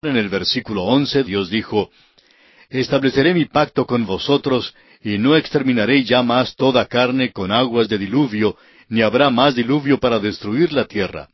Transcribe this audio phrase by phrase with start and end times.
[0.00, 1.90] En el versículo once Dios dijo,
[2.70, 7.98] Estableceré mi pacto con vosotros, y no exterminaré ya más toda carne con aguas de
[7.98, 8.56] diluvio,
[8.88, 11.28] ni habrá más diluvio para destruir la tierra.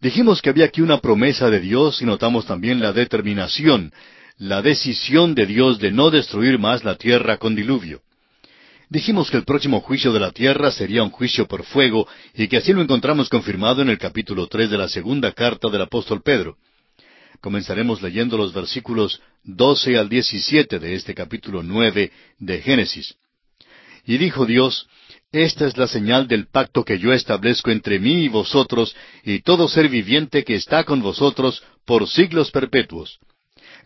[0.00, 3.92] Dijimos que había aquí una promesa de Dios y notamos también la determinación,
[4.38, 8.00] la decisión de Dios de no destruir más la tierra con diluvio.
[8.88, 12.56] Dijimos que el próximo juicio de la tierra sería un juicio por fuego y que
[12.56, 16.56] así lo encontramos confirmado en el capítulo tres de la segunda carta del apóstol Pedro.
[17.42, 23.16] Comenzaremos leyendo los versículos doce al diecisiete de este capítulo nueve de Génesis.
[24.06, 24.86] Y dijo Dios,
[25.32, 29.66] esta es la señal del pacto que yo establezco entre mí y vosotros y todo
[29.66, 33.18] ser viviente que está con vosotros por siglos perpetuos.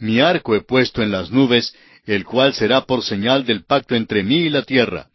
[0.01, 4.23] Mi arco he puesto en las nubes, el cual será por señal del pacto entre
[4.23, 5.09] mí y la tierra.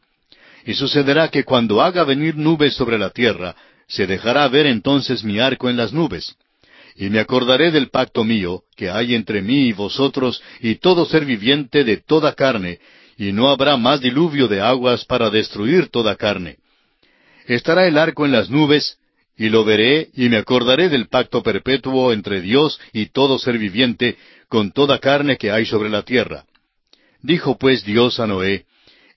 [0.66, 3.56] Y sucederá que cuando haga venir nubes sobre la tierra,
[3.88, 6.36] se dejará ver entonces mi arco en las nubes.
[6.96, 11.26] Y me acordaré del pacto mío que hay entre mí y vosotros y todo ser
[11.26, 12.80] viviente de toda carne,
[13.18, 16.58] y no habrá más diluvio de aguas para destruir toda carne.
[17.48, 18.98] Estará el arco en las nubes,
[19.38, 24.18] y lo veré, y me acordaré del pacto perpetuo entre Dios y todo ser viviente,
[24.48, 26.46] con toda carne que hay sobre la tierra.
[27.22, 28.66] Dijo pues Dios a Noé,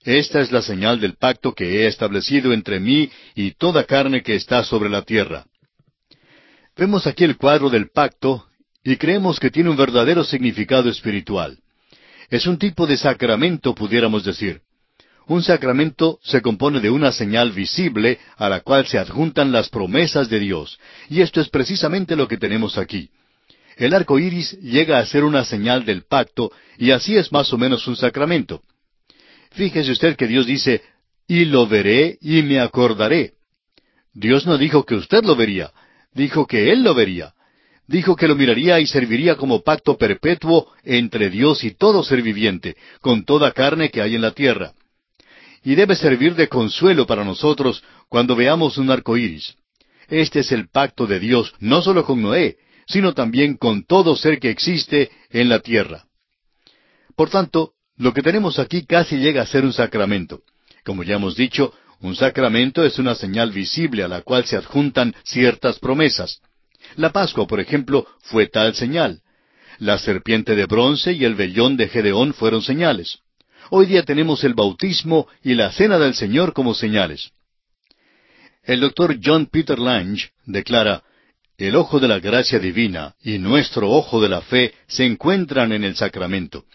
[0.03, 4.35] Esta es la señal del pacto que he establecido entre mí y toda carne que
[4.35, 5.45] está sobre la tierra.
[6.77, 8.47] Vemos aquí el cuadro del pacto,
[8.83, 11.57] y creemos que tiene un verdadero significado espiritual.
[12.29, 14.61] Es un tipo de sacramento, pudiéramos decir.
[15.27, 20.29] Un sacramento se compone de una señal visible a la cual se adjuntan las promesas
[20.29, 20.77] de Dios,
[21.09, 23.09] y esto es precisamente lo que tenemos aquí.
[23.77, 27.57] El arco iris llega a ser una señal del pacto, y así es más o
[27.57, 28.61] menos un sacramento.
[29.51, 30.81] Fíjese usted que Dios dice,
[31.25, 33.33] y lo veré y me acordaré.
[34.13, 35.71] Dios no dijo que usted lo vería,
[36.15, 37.35] dijo que Él lo vería
[37.87, 42.75] dijo que lo miraría y serviría como pacto perpetuo entre Dios y todo ser viviente,
[43.01, 44.73] con toda carne que hay en la tierra.
[45.63, 49.55] Y debe servir de consuelo para nosotros cuando veamos un arco iris.
[50.07, 54.39] Este es el pacto de Dios, no solo con Noé, sino también con todo ser
[54.39, 56.05] que existe en la tierra.
[57.15, 60.41] Por tanto, lo que tenemos aquí casi llega a ser un sacramento.
[60.83, 61.73] Como ya hemos dicho,
[62.05, 66.39] un sacramento es una señal visible a la cual se adjuntan ciertas promesas.
[66.97, 69.21] La Pascua, por ejemplo, fue tal señal.
[69.79, 73.19] La serpiente de bronce y el vellón de Gedeón fueron señales.
[73.71, 77.31] Hoy día tenemos el bautismo y la cena del Señor como señales.
[78.63, 81.03] El doctor John Peter Lange declara,
[81.57, 85.83] el ojo de la gracia divina y nuestro ojo de la fe se encuentran en
[85.83, 86.65] el sacramento.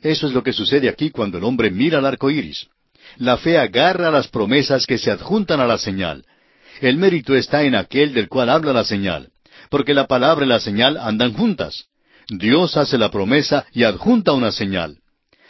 [0.00, 2.68] Eso es lo que sucede aquí cuando el hombre mira al arco iris.
[3.16, 6.24] La fe agarra las promesas que se adjuntan a la señal.
[6.80, 9.30] El mérito está en aquel del cual habla la señal
[9.70, 11.86] porque la palabra y la señal andan juntas.
[12.28, 14.98] Dios hace la promesa y adjunta una señal.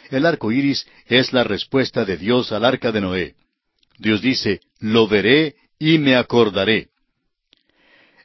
[0.09, 3.35] El arco iris es la respuesta de Dios al arca de Noé.
[3.97, 6.89] Dios dice, lo veré y me acordaré.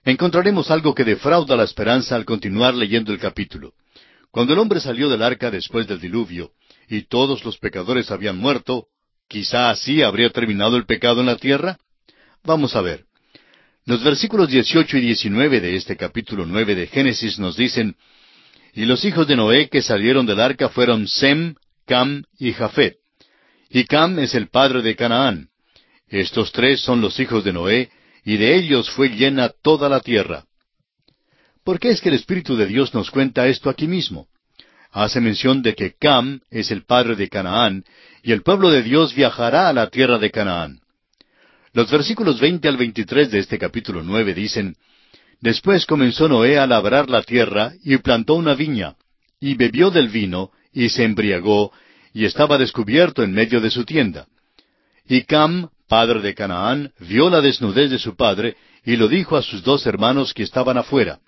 [0.04, 3.72] Encontraremos algo que defrauda la esperanza al continuar leyendo el capítulo.
[4.30, 6.52] Cuando el hombre salió del arca después del diluvio,
[6.88, 8.86] y todos los pecadores habían muerto,
[9.28, 11.78] quizá así habría terminado el pecado en la tierra.
[12.44, 13.04] Vamos a ver.
[13.84, 17.96] Los versículos 18 y 19 de este capítulo 9 de Génesis nos dicen,
[18.74, 21.54] Y los hijos de Noé que salieron del arca fueron Sem,
[21.86, 22.96] Cam y Jafet.
[23.70, 25.48] Y Cam es el padre de Canaán.
[26.08, 27.90] Estos tres son los hijos de Noé,
[28.24, 30.44] y de ellos fue llena toda la tierra.
[31.64, 34.28] ¿Por qué es que el Espíritu de Dios nos cuenta esto aquí mismo?
[34.96, 37.84] Hace mención de que Cam es el padre de Canaán,
[38.22, 40.80] y el pueblo de Dios viajará a la tierra de Canaán.
[41.74, 44.74] Los versículos veinte al veintitrés de este capítulo nueve dicen,
[45.42, 48.94] Después comenzó Noé a labrar la tierra y plantó una viña,
[49.38, 51.72] y bebió del vino, y se embriagó,
[52.14, 54.26] y estaba descubierto en medio de su tienda.
[55.06, 59.42] Y Cam, padre de Canaán, vio la desnudez de su padre, y lo dijo a
[59.42, 61.18] sus dos hermanos que estaban afuera.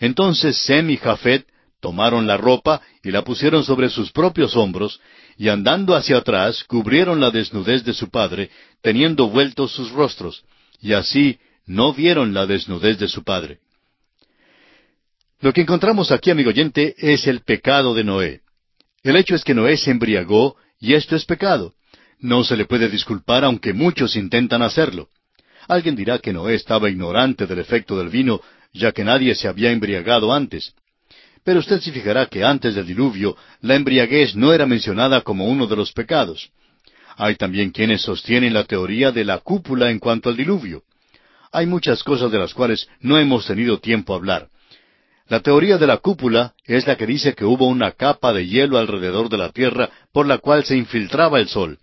[0.00, 1.46] Entonces Sem y Jafet
[1.80, 5.00] tomaron la ropa y la pusieron sobre sus propios hombros,
[5.36, 8.50] y andando hacia atrás cubrieron la desnudez de su padre,
[8.82, 10.44] teniendo vueltos sus rostros,
[10.80, 13.58] y así no vieron la desnudez de su padre.
[15.40, 18.40] Lo que encontramos aquí, amigo oyente, es el pecado de Noé.
[19.04, 21.74] El hecho es que Noé se embriagó, y esto es pecado.
[22.18, 25.10] No se le puede disculpar aunque muchos intentan hacerlo.
[25.68, 28.40] Alguien dirá que Noé estaba ignorante del efecto del vino,
[28.72, 30.74] ya que nadie se había embriagado antes.
[31.48, 35.66] Pero usted se fijará que antes del diluvio la embriaguez no era mencionada como uno
[35.66, 36.50] de los pecados.
[37.16, 40.82] Hay también quienes sostienen la teoría de la cúpula en cuanto al diluvio.
[41.50, 44.48] Hay muchas cosas de las cuales no hemos tenido tiempo a hablar.
[45.26, 48.76] La teoría de la cúpula es la que dice que hubo una capa de hielo
[48.76, 51.78] alrededor de la Tierra por la cual se infiltraba el sol.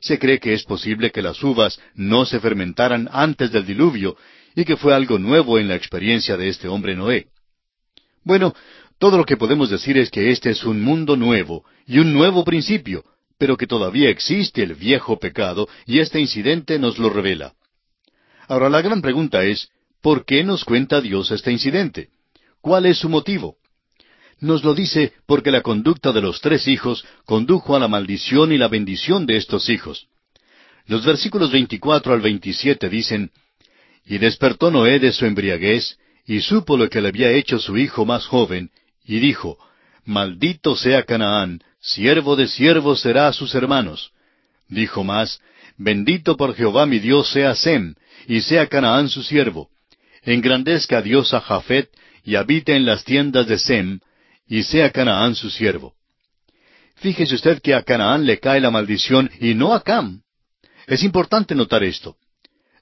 [0.00, 4.16] Se cree que es posible que las uvas no se fermentaran antes del diluvio
[4.56, 7.26] y que fue algo nuevo en la experiencia de este hombre Noé.
[8.24, 8.54] Bueno,
[9.02, 12.44] todo lo que podemos decir es que este es un mundo nuevo y un nuevo
[12.44, 13.02] principio,
[13.36, 17.52] pero que todavía existe el viejo pecado y este incidente nos lo revela.
[18.46, 19.70] Ahora la gran pregunta es,
[20.00, 22.10] ¿por qué nos cuenta Dios este incidente?
[22.60, 23.56] ¿Cuál es su motivo?
[24.38, 28.56] Nos lo dice porque la conducta de los tres hijos condujo a la maldición y
[28.56, 30.06] la bendición de estos hijos.
[30.86, 33.32] Los versículos 24 al 27 dicen,
[34.06, 38.06] Y despertó Noé de su embriaguez, y supo lo que le había hecho su hijo
[38.06, 38.70] más joven,
[39.04, 39.58] y dijo,
[40.04, 44.12] Maldito sea Canaán, siervo de siervos será a sus hermanos.
[44.68, 45.40] Dijo más,
[45.76, 47.94] Bendito por Jehová mi Dios sea Sem,
[48.26, 49.70] y sea Canaán su siervo.
[50.22, 51.90] Engrandezca Dios a Jafet,
[52.24, 54.00] y habite en las tiendas de Sem,
[54.46, 55.94] y sea Canaán su siervo.
[56.96, 60.22] Fíjese usted que a Canaán le cae la maldición y no a Cam.
[60.86, 62.16] Es importante notar esto.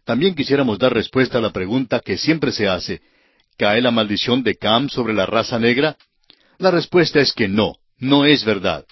[0.04, 3.00] También quisiéramos dar respuesta a la pregunta que siempre se hace,
[3.56, 5.96] ¿cae la maldición de Cam sobre la raza negra?
[6.60, 8.84] La respuesta es que no, no es verdad.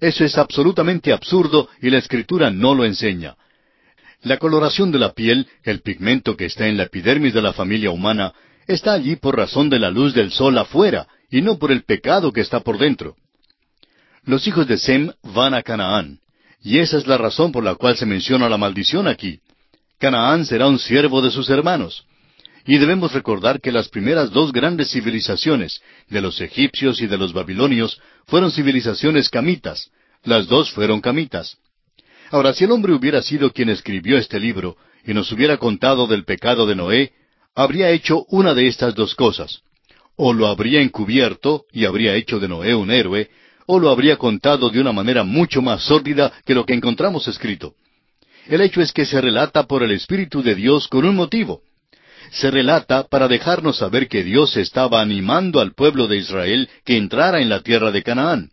[0.00, 3.36] Eso es absolutamente absurdo y la escritura no lo enseña.
[4.22, 7.92] La coloración de la piel, el pigmento que está en la epidermis de la familia
[7.92, 8.32] humana,
[8.66, 12.32] está allí por razón de la luz del sol afuera y no por el pecado
[12.32, 13.14] que está por dentro.
[14.24, 16.18] Los hijos de Sem van a Canaán,
[16.62, 19.38] y esa es la razón por la cual se menciona la maldición aquí.
[20.00, 22.06] Canaán será un siervo de sus hermanos.
[22.66, 27.32] Y debemos recordar que las primeras dos grandes civilizaciones, de los egipcios y de los
[27.32, 29.90] babilonios, fueron civilizaciones camitas.
[30.22, 31.58] Las dos fueron camitas.
[32.30, 34.76] Ahora, si el hombre hubiera sido quien escribió este libro
[35.06, 37.12] y nos hubiera contado del pecado de Noé,
[37.54, 39.60] habría hecho una de estas dos cosas.
[40.16, 43.28] O lo habría encubierto y habría hecho de Noé un héroe,
[43.66, 47.74] o lo habría contado de una manera mucho más sórdida que lo que encontramos escrito.
[48.46, 51.62] El hecho es que se relata por el Espíritu de Dios con un motivo.
[52.30, 57.40] Se relata para dejarnos saber que Dios estaba animando al pueblo de Israel que entrara
[57.40, 58.50] en la tierra de Canaán.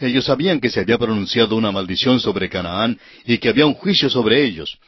[0.00, 4.10] Ellos sabían que se había pronunciado una maldición sobre Canaán y que había un juicio
[4.10, 4.78] sobre ellos.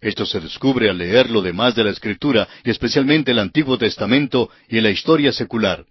[0.00, 4.50] Esto se descubre al leer lo demás de la Escritura, y especialmente el Antiguo Testamento
[4.68, 5.86] y la historia secular.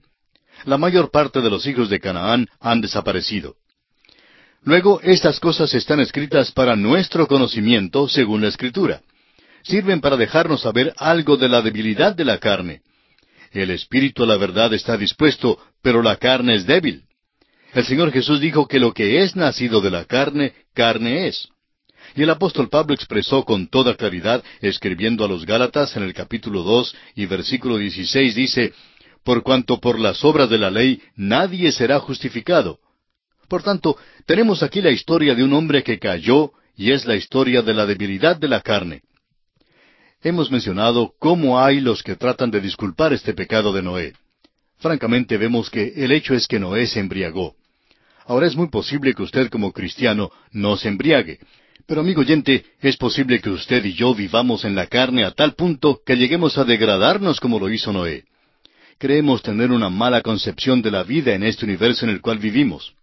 [0.66, 3.56] La mayor parte de los hijos de Canaán han desaparecido.
[4.64, 9.02] Luego, estas cosas están escritas para nuestro conocimiento según la Escritura.
[9.64, 12.82] Sirven para dejarnos saber algo de la debilidad de la carne.
[13.52, 17.04] El espíritu a la verdad está dispuesto, pero la carne es débil.
[17.74, 21.48] El Señor Jesús dijo que lo que es nacido de la carne, carne es.
[22.16, 26.64] Y el apóstol Pablo expresó con toda claridad, escribiendo a los Gálatas en el capítulo
[26.64, 28.74] dos y versículo dieciséis, dice,
[29.24, 32.80] Por cuanto por las obras de la ley nadie será justificado.
[33.48, 37.62] Por tanto, tenemos aquí la historia de un hombre que cayó, y es la historia
[37.62, 39.04] de la debilidad de la carne.
[40.26, 44.14] Hemos mencionado cómo hay los que tratan de disculpar este pecado de Noé.
[44.78, 47.56] Francamente vemos que el hecho es que Noé se embriagó.
[48.26, 51.40] Ahora es muy posible que usted como cristiano no se embriague,
[51.86, 55.56] pero amigo oyente, es posible que usted y yo vivamos en la carne a tal
[55.56, 58.24] punto que lleguemos a degradarnos como lo hizo Noé.
[58.98, 62.94] Creemos tener una mala concepción de la vida en este universo en el cual vivimos.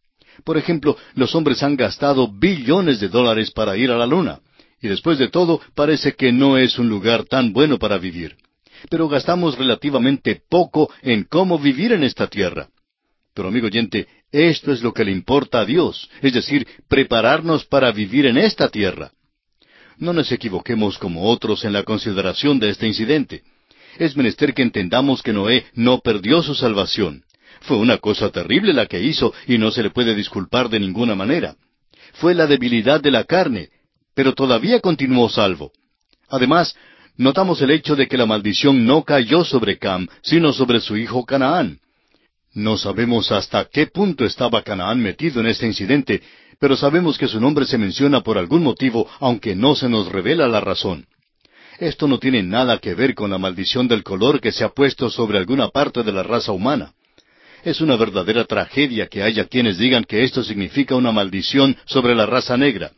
[0.42, 4.40] Por ejemplo, los hombres han gastado billones de dólares para ir a la luna,
[4.80, 8.36] y después de todo parece que no es un lugar tan bueno para vivir.
[8.88, 12.68] Pero gastamos relativamente poco en cómo vivir en esta tierra.
[13.34, 17.92] Pero amigo oyente, esto es lo que le importa a Dios, es decir, prepararnos para
[17.92, 19.12] vivir en esta tierra.
[19.98, 23.42] No nos equivoquemos como otros en la consideración de este incidente.
[23.98, 27.24] Es menester que entendamos que Noé no perdió su salvación.
[27.62, 31.14] Fue una cosa terrible la que hizo y no se le puede disculpar de ninguna
[31.14, 31.56] manera.
[32.14, 33.68] Fue la debilidad de la carne,
[34.20, 35.72] pero todavía continuó salvo.
[36.28, 36.76] Además,
[37.16, 41.24] notamos el hecho de que la maldición no cayó sobre Cam, sino sobre su hijo
[41.24, 41.78] Canaán.
[42.52, 46.20] No sabemos hasta qué punto estaba Canaán metido en este incidente,
[46.58, 50.46] pero sabemos que su nombre se menciona por algún motivo, aunque no se nos revela
[50.48, 51.06] la razón.
[51.78, 55.08] Esto no tiene nada que ver con la maldición del color que se ha puesto
[55.08, 56.92] sobre alguna parte de la raza humana.
[57.64, 62.26] Es una verdadera tragedia que haya quienes digan que esto significa una maldición sobre la
[62.26, 62.92] raza negra.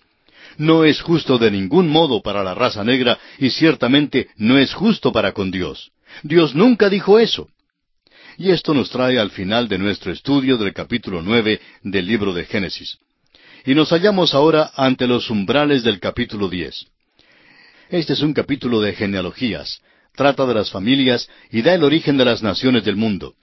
[0.59, 5.13] No es justo de ningún modo para la raza negra y ciertamente no es justo
[5.13, 5.93] para con Dios.
[6.23, 7.49] Dios nunca dijo eso.
[8.39, 12.45] Y esto nos trae al final de nuestro estudio del capítulo nueve del libro de
[12.45, 12.99] Génesis.
[13.65, 16.87] Y nos hallamos ahora ante los umbrales del capítulo diez.
[17.91, 19.81] Este es un capítulo de genealogías,
[20.17, 23.35] trata de las familias y da el origen de las naciones del mundo.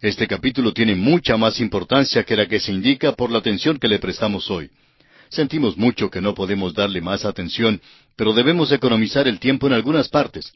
[0.00, 3.88] Este capítulo tiene mucha más importancia que la que se indica por la atención que
[3.88, 4.68] le prestamos hoy.
[5.28, 7.80] Sentimos mucho que no podemos darle más atención,
[8.16, 10.52] pero debemos economizar el tiempo en algunas partes.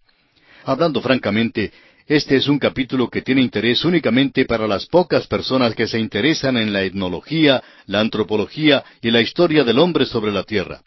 [0.64, 1.72] Hablando francamente,
[2.06, 6.56] este es un capítulo que tiene interés únicamente para las pocas personas que se interesan
[6.56, 10.80] en la etnología, la antropología y la historia del hombre sobre la tierra.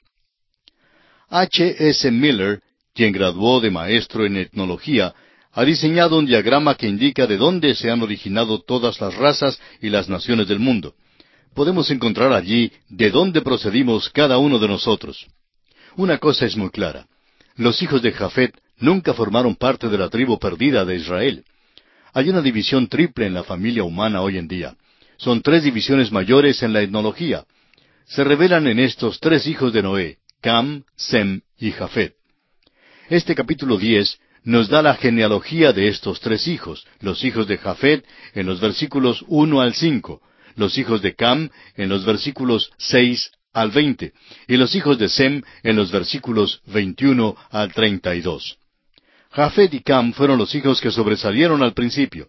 [1.29, 1.89] H.
[1.89, 2.11] S.
[2.11, 2.61] Miller,
[2.93, 5.13] quien graduó de maestro en etnología,
[5.53, 9.89] ha diseñado un diagrama que indica de dónde se han originado todas las razas y
[9.89, 10.95] las naciones del mundo
[11.53, 15.27] podemos encontrar allí de dónde procedimos cada uno de nosotros.
[15.95, 17.07] Una cosa es muy clara.
[17.55, 21.45] Los hijos de Jafet nunca formaron parte de la tribu perdida de Israel.
[22.13, 24.75] Hay una división triple en la familia humana hoy en día.
[25.17, 27.45] Son tres divisiones mayores en la etnología.
[28.05, 32.15] Se revelan en estos tres hijos de Noé, Cam, Sem y Jafet.
[33.09, 38.05] Este capítulo diez nos da la genealogía de estos tres hijos, los hijos de Jafet,
[38.33, 40.21] en los versículos uno al cinco,
[40.55, 44.13] los hijos de Cam en los versículos seis al veinte,
[44.47, 48.57] y los hijos de Sem en los versículos veintiuno al treinta y dos.
[49.31, 52.27] Jafet y Cam fueron los hijos que sobresalieron al principio.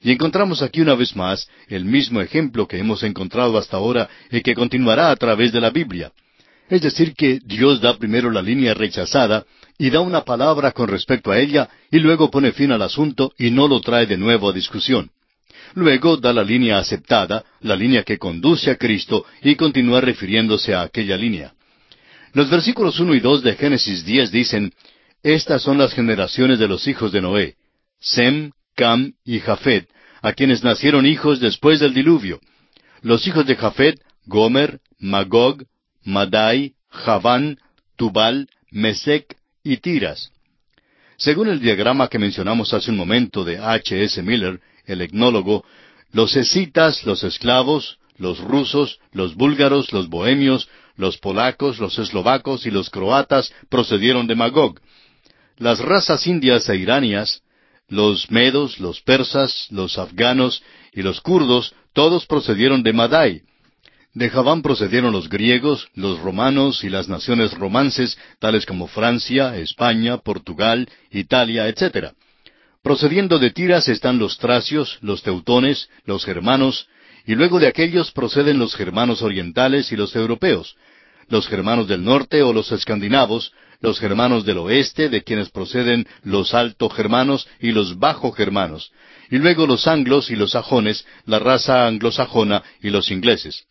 [0.00, 4.42] Y encontramos aquí una vez más el mismo ejemplo que hemos encontrado hasta ahora y
[4.42, 6.12] que continuará a través de la Biblia.
[6.68, 9.44] Es decir, que Dios da primero la línea rechazada
[9.76, 13.50] y da una palabra con respecto a ella y luego pone fin al asunto y
[13.50, 15.10] no lo trae de nuevo a discusión.
[15.74, 20.82] Luego da la línea aceptada, la línea que conduce a Cristo, y continúa refiriéndose a
[20.82, 21.54] aquella línea.
[22.32, 24.72] Los versículos uno y dos de Génesis diez dicen,
[25.22, 27.56] Estas son las generaciones de los hijos de Noé,
[28.00, 29.88] Sem, Cam y Jafet,
[30.22, 32.40] a quienes nacieron hijos después del diluvio.
[33.02, 35.64] Los hijos de Jafet, Gomer, Magog,
[36.04, 37.58] Madai, Javán,
[37.96, 40.30] Tubal, Mesec y Tiras.
[41.16, 44.04] Según el diagrama que mencionamos hace un momento de H.
[44.04, 44.22] S.
[44.22, 45.64] Miller, el etnólogo,
[46.12, 52.70] los escitas, los esclavos, los rusos, los búlgaros, los bohemios, los polacos, los eslovacos y
[52.70, 54.80] los croatas procedieron de Magog.
[55.56, 57.42] Las razas indias e iranias,
[57.88, 63.42] los medos, los persas, los afganos y los kurdos, todos procedieron de Madai.
[64.14, 70.18] De Javán procedieron los griegos, los romanos y las naciones romances, tales como Francia, España,
[70.18, 72.14] Portugal, Italia, etc.
[72.88, 76.88] Procediendo de Tiras están los tracios, los teutones, los germanos,
[77.26, 80.74] y luego de aquellos proceden los germanos orientales y los europeos,
[81.28, 83.52] los germanos del norte o los escandinavos,
[83.82, 88.90] los germanos del oeste, de quienes proceden los alto germanos y los bajo germanos,
[89.30, 93.66] y luego los anglos y los sajones, la raza anglosajona y los ingleses.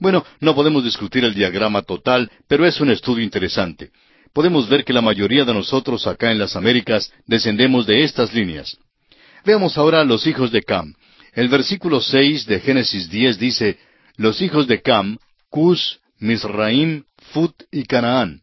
[0.00, 3.92] Bueno, no podemos discutir el diagrama total, pero es un estudio interesante
[4.32, 8.76] podemos ver que la mayoría de nosotros acá en las Américas descendemos de estas líneas.
[9.44, 10.94] Veamos ahora los hijos de Cam.
[11.32, 13.78] El versículo seis de Génesis diez dice,
[14.16, 15.18] los hijos de Cam,
[15.48, 18.42] Cus, Misraim, Fut y Canaán.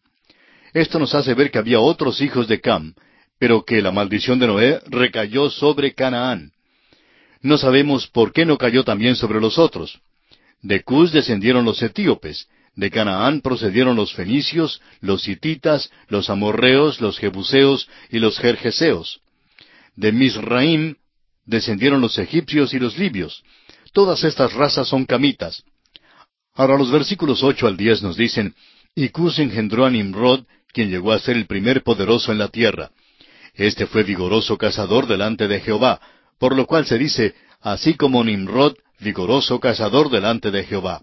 [0.73, 2.93] Esto nos hace ver que había otros hijos de Cam,
[3.39, 6.51] pero que la maldición de Noé recayó sobre Canaán.
[7.41, 9.99] No sabemos por qué no cayó también sobre los otros.
[10.61, 17.17] De Cus descendieron los etíopes, de Canaán procedieron los fenicios, los hititas, los amorreos, los
[17.17, 19.19] jebuseos y los jerjeseos.
[19.95, 20.93] De Misraim
[21.43, 23.43] descendieron los egipcios y los libios.
[23.93, 25.63] Todas estas razas son camitas.
[26.53, 28.53] Ahora los versículos ocho al diez nos dicen,
[28.93, 32.91] y Cus engendró a Nimrod, quien llegó a ser el primer poderoso en la tierra.
[33.55, 35.99] Este fue vigoroso cazador delante de Jehová,
[36.37, 41.01] por lo cual se dice, así como Nimrod, vigoroso cazador delante de Jehová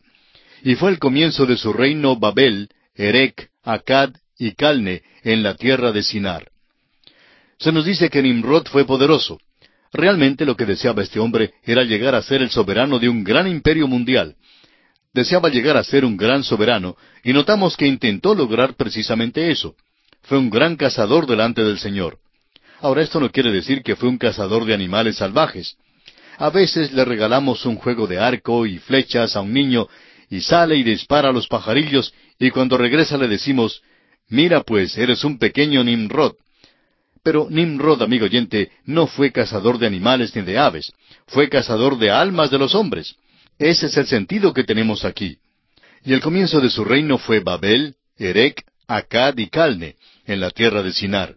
[0.64, 5.92] y fue el comienzo de su reino Babel, Erec, Acad y Calne en la tierra
[5.92, 6.50] de Sinar.
[7.58, 9.38] Se nos dice que Nimrod fue poderoso.
[9.92, 13.46] Realmente lo que deseaba este hombre era llegar a ser el soberano de un gran
[13.46, 14.36] imperio mundial.
[15.12, 19.76] Deseaba llegar a ser un gran soberano, y notamos que intentó lograr precisamente eso.
[20.22, 22.18] Fue un gran cazador delante del Señor.
[22.80, 25.76] Ahora esto no quiere decir que fue un cazador de animales salvajes.
[26.38, 29.88] A veces le regalamos un juego de arco y flechas a un niño
[30.34, 33.82] y sale y dispara a los pajarillos, y cuando regresa le decimos,
[34.28, 36.34] mira pues, eres un pequeño Nimrod.
[37.22, 40.92] Pero Nimrod, amigo oyente, no fue cazador de animales ni de aves,
[41.28, 43.14] fue cazador de almas de los hombres.
[43.60, 45.38] Ese es el sentido que tenemos aquí.
[46.04, 49.94] Y el comienzo de su reino fue Babel, Erec, Acad y Calne,
[50.26, 51.36] en la tierra de Sinar.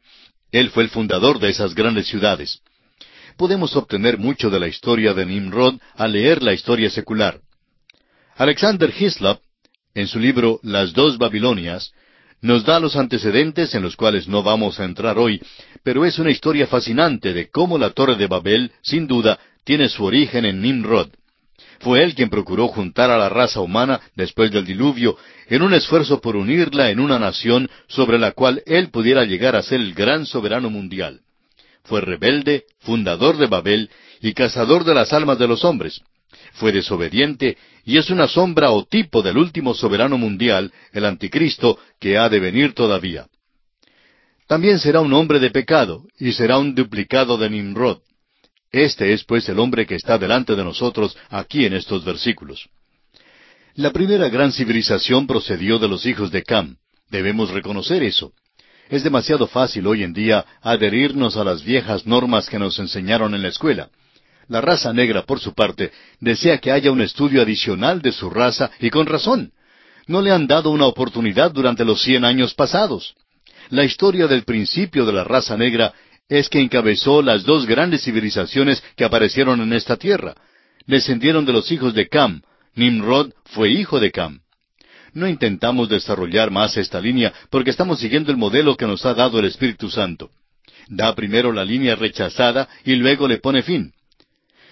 [0.51, 2.61] Él fue el fundador de esas grandes ciudades.
[3.37, 7.41] Podemos obtener mucho de la historia de Nimrod al leer la historia secular.
[8.37, 9.39] Alexander Hislop,
[9.95, 11.91] en su libro Las dos Babilonias,
[12.39, 15.41] nos da los antecedentes en los cuales no vamos a entrar hoy,
[15.81, 20.05] pero es una historia fascinante de cómo la Torre de Babel, sin duda, tiene su
[20.05, 21.09] origen en Nimrod.
[21.79, 25.17] Fue él quien procuró juntar a la raza humana después del diluvio
[25.47, 29.63] en un esfuerzo por unirla en una nación sobre la cual él pudiera llegar a
[29.63, 31.21] ser el gran soberano mundial.
[31.85, 33.89] Fue rebelde, fundador de Babel
[34.21, 36.03] y cazador de las almas de los hombres.
[36.57, 42.17] Fue desobediente y es una sombra o tipo del último soberano mundial, el anticristo, que
[42.17, 43.27] ha de venir todavía.
[44.47, 47.99] También será un hombre de pecado y será un duplicado de Nimrod.
[48.71, 52.67] Este es pues el hombre que está delante de nosotros aquí en estos versículos.
[53.75, 56.77] La primera gran civilización procedió de los hijos de Cam.
[57.11, 58.33] Debemos reconocer eso.
[58.89, 63.43] Es demasiado fácil hoy en día adherirnos a las viejas normas que nos enseñaron en
[63.43, 63.89] la escuela.
[64.49, 68.71] La raza negra, por su parte, desea que haya un estudio adicional de su raza
[68.79, 69.51] y con razón.
[70.07, 73.15] No le han dado una oportunidad durante los cien años pasados.
[73.69, 75.93] La historia del principio de la raza negra
[76.29, 80.35] es que encabezó las dos grandes civilizaciones que aparecieron en esta tierra.
[80.85, 82.41] Descendieron de los hijos de Cam.
[82.75, 84.39] Nimrod fue hijo de Cam.
[85.13, 89.39] No intentamos desarrollar más esta línea porque estamos siguiendo el modelo que nos ha dado
[89.39, 90.29] el Espíritu Santo.
[90.87, 93.93] Da primero la línea rechazada y luego le pone fin.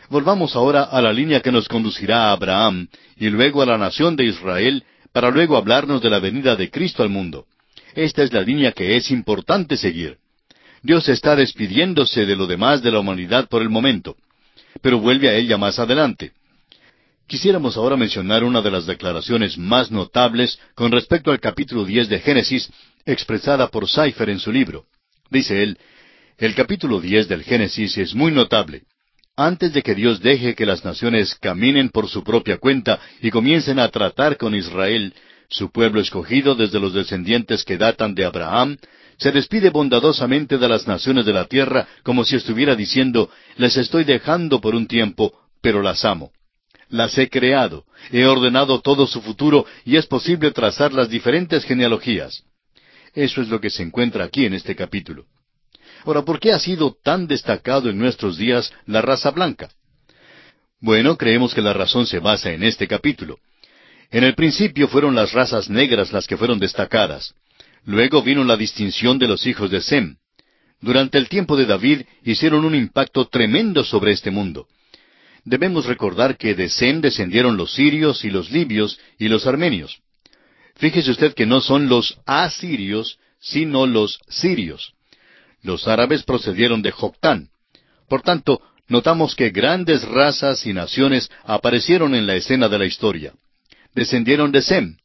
[0.10, 4.16] Volvamos ahora a la línea que nos conducirá a Abraham y luego a la nación
[4.16, 7.46] de Israel para luego hablarnos de la venida de Cristo al mundo.
[7.96, 10.18] Esta es la línea que es importante seguir.
[10.84, 14.16] Dios está despidiéndose de lo demás de la humanidad por el momento,
[14.82, 16.34] pero vuelve a ella más adelante.
[17.28, 22.20] Quisiéramos ahora mencionar una de las declaraciones más notables con respecto al capítulo diez de
[22.20, 22.70] Génesis,
[23.06, 24.86] expresada por Cypher en su libro.
[25.32, 25.80] Dice él,
[26.38, 28.84] el capítulo diez del Génesis es muy notable.
[29.38, 33.80] Antes de que Dios deje que las naciones caminen por su propia cuenta y comiencen
[33.80, 35.14] a tratar con Israel,
[35.50, 38.78] su pueblo escogido desde los descendientes que datan de Abraham,
[39.18, 44.06] se despide bondadosamente de las naciones de la tierra como si estuviera diciendo, les estoy
[44.06, 46.32] dejando por un tiempo, pero las amo.
[46.88, 52.44] Las he creado, he ordenado todo su futuro y es posible trazar las diferentes genealogías.
[53.14, 55.26] Eso es lo que se encuentra aquí en este capítulo.
[56.06, 59.70] Ahora, ¿por qué ha sido tan destacado en nuestros días la raza blanca?
[60.80, 63.40] Bueno, creemos que la razón se basa en este capítulo.
[64.12, 67.34] En el principio fueron las razas negras las que fueron destacadas.
[67.86, 70.18] Luego vino la distinción de los hijos de Sem.
[70.80, 74.68] Durante el tiempo de David hicieron un impacto tremendo sobre este mundo.
[75.44, 80.02] Debemos recordar que de Sem descendieron los sirios y los libios y los armenios.
[80.76, 84.94] Fíjese usted que no son los asirios, sino los sirios.
[85.66, 87.50] Los árabes procedieron de Joctán.
[88.08, 93.34] Por tanto, notamos que grandes razas y naciones aparecieron en la escena de la historia.
[93.96, 94.98] Descendieron de Sem.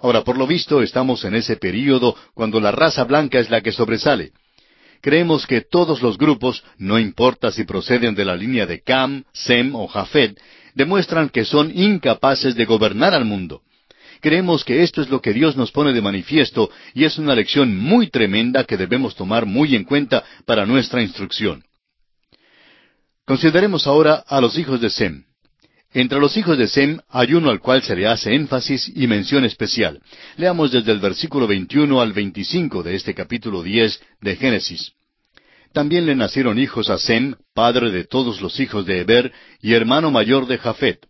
[0.00, 3.72] Ahora, por lo visto, estamos en ese período cuando la raza blanca es la que
[3.72, 4.30] sobresale.
[5.00, 9.74] Creemos que todos los grupos, no importa si proceden de la línea de Cam, Sem
[9.74, 10.40] o Jafet,
[10.74, 13.62] demuestran que son incapaces de gobernar al mundo.
[14.26, 17.78] Creemos que esto es lo que Dios nos pone de manifiesto y es una lección
[17.78, 21.62] muy tremenda que debemos tomar muy en cuenta para nuestra instrucción.
[23.24, 25.26] Consideremos ahora a los hijos de Sem.
[25.94, 29.44] Entre los hijos de Sem hay uno al cual se le hace énfasis y mención
[29.44, 30.02] especial.
[30.36, 34.90] Leamos desde el versículo 21 al 25 de este capítulo 10 de Génesis.
[35.72, 40.10] También le nacieron hijos a Sem, padre de todos los hijos de Eber y hermano
[40.10, 41.06] mayor de Jafet.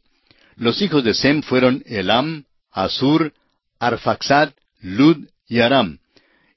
[0.56, 2.44] Los hijos de Sem fueron Elam,
[2.76, 3.32] Asur,
[3.78, 5.98] Arfaxad, Lud y Aram.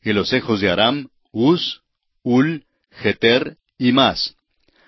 [0.03, 1.81] Y los hijos de Aram, Uz,
[2.23, 4.35] Ul, Geter y Mas.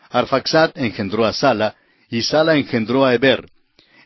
[0.10, 1.78] Arfaxad engendró a Sala,
[2.10, 3.50] y Sala engendró a Eber.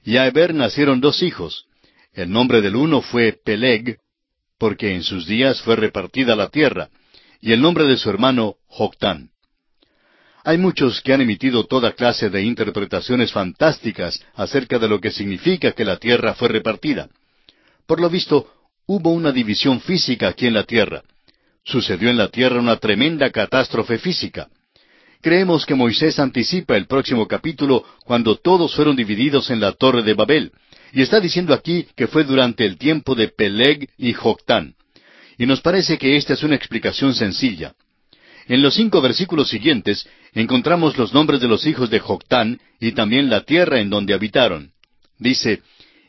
[0.03, 1.65] Y a Eber nacieron dos hijos.
[2.13, 3.97] El nombre del uno fue Peleg,
[4.59, 6.89] porque en sus días fue repartida la tierra,
[7.41, 9.31] y el nombre de su hermano Joctán.
[10.47, 15.71] Hay muchos que han emitido toda clase de interpretaciones fantásticas acerca de lo que significa
[15.71, 17.09] que la tierra fue repartida.
[17.87, 18.47] Por lo visto,
[18.85, 21.01] hubo una división física aquí en la tierra.
[21.63, 24.47] Sucedió en la tierra una tremenda catástrofe física.
[25.19, 30.13] Creemos que Moisés anticipa el próximo capítulo cuando todos fueron divididos en la torre de
[30.13, 30.51] Babel.
[30.93, 34.75] Y está diciendo aquí que fue durante el tiempo de Peleg y Joctán.
[35.39, 37.73] Y nos parece que esta es una explicación sencilla.
[38.47, 43.29] En los cinco versículos siguientes encontramos los nombres de los hijos de Joctán y también
[43.29, 44.71] la tierra en donde habitaron.
[45.17, 45.63] Dice,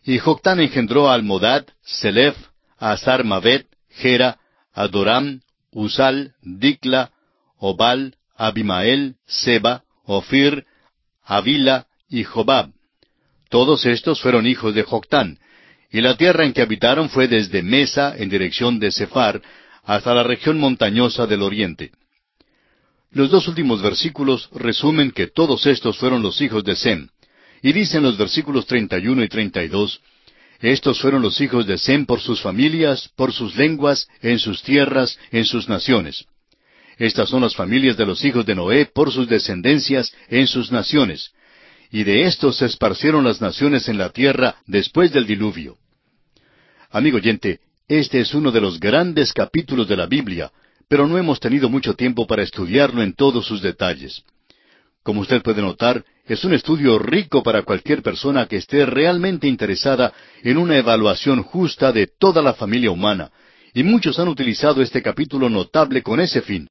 [0.04, 2.36] y Joctán engendró a Almodad, Selef,
[2.78, 4.38] Azar Mavet, Gera,
[4.74, 7.10] Adoram, Usal, Dikla,
[7.58, 10.66] Obal, Abimael, Seba, Ofir,
[11.24, 12.70] Avila y Jobab.
[13.48, 15.38] Todos estos fueron hijos de Joctán,
[15.90, 19.40] y la tierra en que habitaron fue desde Mesa en dirección de Sefar
[19.84, 21.92] hasta la región montañosa del oriente.
[23.16, 27.08] Los dos últimos versículos resumen que todos estos fueron los hijos de Sem.
[27.62, 30.02] Y dicen los versículos 31 y 32,
[30.60, 35.18] Estos fueron los hijos de Sem por sus familias, por sus lenguas, en sus tierras,
[35.30, 36.26] en sus naciones.
[36.98, 41.30] Estas son las familias de los hijos de Noé por sus descendencias en sus naciones.
[41.90, 45.78] Y de estos se esparcieron las naciones en la tierra después del diluvio.
[46.90, 50.52] Amigo oyente, este es uno de los grandes capítulos de la Biblia,
[50.88, 54.22] pero no hemos tenido mucho tiempo para estudiarlo en todos sus detalles.
[55.02, 60.12] Como usted puede notar, es un estudio rico para cualquier persona que esté realmente interesada
[60.42, 63.30] en una evaluación justa de toda la familia humana,
[63.72, 66.64] y muchos han utilizado este capítulo notable con ese fin.